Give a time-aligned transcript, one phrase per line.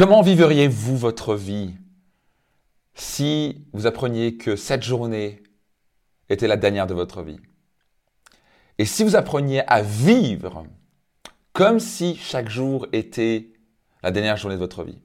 [0.00, 1.74] Comment vivriez-vous votre vie
[2.94, 5.42] si vous appreniez que cette journée
[6.30, 7.38] était la dernière de votre vie?
[8.78, 10.64] Et si vous appreniez à vivre
[11.52, 13.52] comme si chaque jour était
[14.02, 15.02] la dernière journée de votre vie?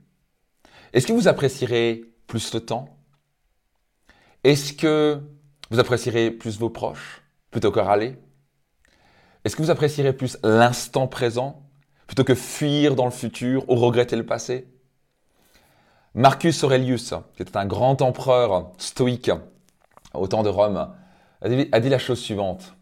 [0.94, 2.98] Est-ce que vous apprécierez plus le temps?
[4.46, 5.20] Est-ce que
[5.72, 7.22] vous apprécierez plus vos proches
[7.52, 8.16] plutôt que râler?
[9.44, 11.68] Est-ce que vous apprécierez plus l'instant présent
[12.08, 14.70] plutôt que fuir dans le futur ou regretter le passé?
[16.18, 19.32] Marcus Aurelius, qui était un grand empereur stoïque
[20.14, 20.94] au temps de Rome,
[21.42, 22.78] a dit, la chose suivante.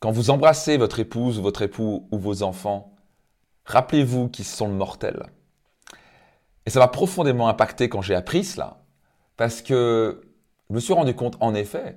[0.00, 2.94] Quand vous embrassez votre épouse ou votre époux ou vos enfants,
[3.64, 5.26] rappelez-vous qu'ils sont mortels.
[6.66, 8.78] Et ça m'a profondément impacté quand j'ai appris cela,
[9.36, 10.22] parce que
[10.68, 11.96] je me suis rendu compte, en effet,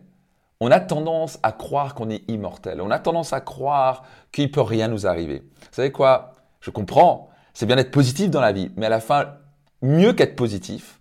[0.60, 2.82] on a tendance à croire qu'on est immortel.
[2.82, 5.40] On a tendance à croire qu'il ne peut rien nous arriver.
[5.40, 6.36] Vous savez quoi?
[6.60, 9.40] Je comprends, c'est bien d'être positif dans la vie, mais à la fin,
[9.82, 11.00] mieux qu'être positif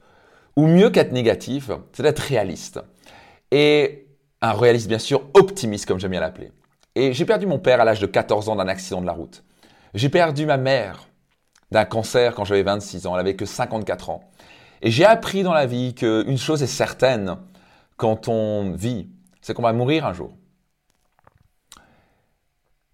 [0.57, 2.81] ou mieux qu'être négatif, c'est d'être réaliste.
[3.51, 4.07] Et
[4.41, 6.53] un réaliste, bien sûr, optimiste, comme j'aime bien l'appeler.
[6.95, 9.43] Et j'ai perdu mon père à l'âge de 14 ans d'un accident de la route.
[9.95, 11.09] J'ai perdu ma mère
[11.71, 13.15] d'un cancer quand j'avais 26 ans.
[13.15, 14.31] Elle avait que 54 ans.
[14.83, 17.37] Et j'ai appris dans la vie qu'une chose est certaine
[17.97, 19.09] quand on vit,
[19.41, 20.37] c'est qu'on va mourir un jour.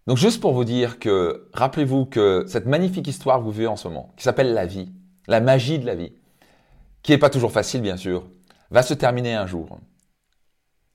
[0.06, 3.77] Donc juste pour vous dire que, rappelez-vous que cette magnifique histoire que vous vivez en
[3.77, 4.92] ce moment, qui s'appelle la vie,
[5.31, 6.12] la magie de la vie,
[7.03, 8.27] qui n'est pas toujours facile bien sûr,
[8.73, 9.78] va se terminer un jour.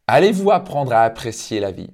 [0.07, 1.89] Allez-vous apprendre à apprécier la vie?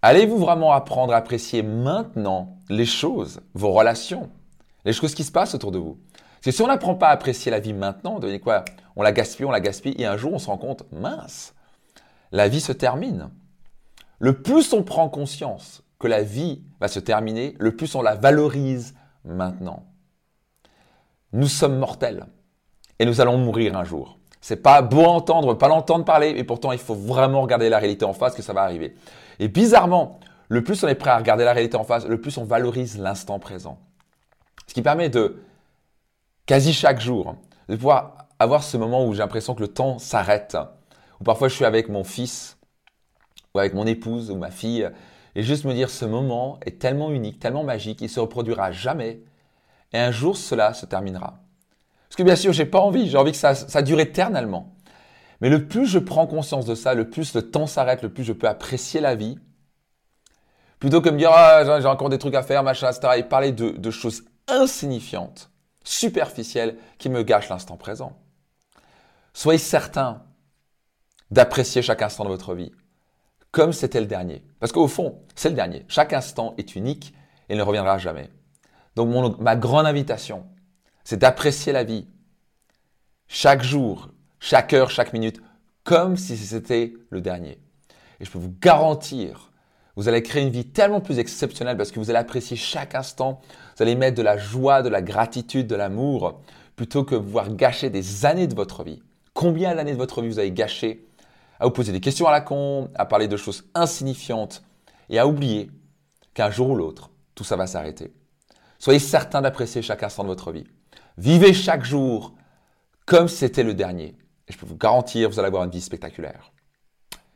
[0.00, 4.30] Allez-vous vraiment apprendre à apprécier maintenant les choses, vos relations,
[4.84, 5.98] les choses qui se passent autour de vous?
[6.34, 8.64] Parce que si on n'apprend pas à apprécier la vie maintenant, devenez quoi?
[8.94, 11.52] On la gaspille, on la gaspille, et un jour on se rend compte, mince,
[12.30, 13.30] la vie se termine.
[14.20, 18.14] Le plus on prend conscience que la vie va se terminer, le plus on la
[18.14, 19.82] valorise maintenant.
[21.36, 22.24] Nous sommes mortels
[22.98, 24.18] et nous allons mourir un jour.
[24.40, 27.78] C'est pas beau à entendre, pas l'entendre parler, mais pourtant il faut vraiment regarder la
[27.78, 28.96] réalité en face que ça va arriver.
[29.38, 30.18] Et bizarrement,
[30.48, 32.98] le plus on est prêt à regarder la réalité en face, le plus on valorise
[32.98, 33.78] l'instant présent.
[34.66, 35.42] Ce qui permet de,
[36.46, 37.36] quasi chaque jour,
[37.68, 40.56] de pouvoir avoir ce moment où j'ai l'impression que le temps s'arrête.
[41.20, 42.56] Ou parfois je suis avec mon fils,
[43.54, 44.88] ou avec mon épouse, ou ma fille,
[45.34, 49.20] et juste me dire ce moment est tellement unique, tellement magique, il se reproduira jamais
[49.92, 51.38] et un jour, cela se terminera.
[52.08, 54.74] Parce que bien sûr, j'ai pas envie, j'ai envie que ça, dure éternellement.
[55.40, 58.24] Mais le plus je prends conscience de ça, le plus le temps s'arrête, le plus
[58.24, 59.38] je peux apprécier la vie.
[60.78, 63.14] Plutôt que me dire, ah, j'ai encore des trucs à faire, machin, etc.
[63.16, 65.50] Et parler de choses insignifiantes,
[65.84, 68.16] superficielles, qui me gâchent l'instant présent.
[69.32, 70.22] Soyez certain
[71.30, 72.72] d'apprécier chaque instant de votre vie,
[73.50, 74.42] comme c'était le dernier.
[74.60, 75.84] Parce qu'au fond, c'est le dernier.
[75.88, 77.14] Chaque instant est unique
[77.48, 78.30] et ne reviendra jamais.
[78.96, 80.46] Donc ma grande invitation,
[81.04, 82.08] c'est d'apprécier la vie
[83.28, 84.08] chaque jour,
[84.40, 85.40] chaque heure, chaque minute,
[85.84, 87.58] comme si c'était le dernier.
[88.18, 89.52] Et je peux vous garantir,
[89.96, 93.40] vous allez créer une vie tellement plus exceptionnelle parce que vous allez apprécier chaque instant,
[93.76, 96.40] vous allez mettre de la joie, de la gratitude, de l'amour,
[96.74, 99.02] plutôt que voir gâcher des années de votre vie.
[99.34, 101.06] Combien d'années de votre vie vous avez gâché
[101.60, 104.62] à vous poser des questions à la con, à parler de choses insignifiantes
[105.08, 105.70] et à oublier
[106.34, 108.12] qu'un jour ou l'autre, tout ça va s'arrêter.
[108.78, 110.64] Soyez certain d'apprécier chaque instant de votre vie.
[111.18, 112.34] Vivez chaque jour
[113.06, 114.16] comme c'était le dernier.
[114.48, 116.52] Et je peux vous garantir, vous allez avoir une vie spectaculaire.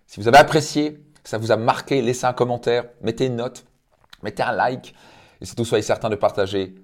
[0.07, 3.65] Si vous avez apprécié, ça vous a marqué, laissez un commentaire, mettez une note,
[4.23, 4.95] mettez un like.
[5.41, 6.75] Et surtout, soyez certain de partager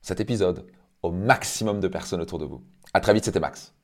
[0.00, 0.66] cet épisode
[1.02, 2.62] au maximum de personnes autour de vous.
[2.94, 3.75] À très vite, c'était Max.